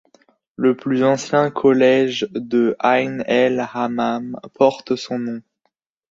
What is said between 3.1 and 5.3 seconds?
El Hammam porte son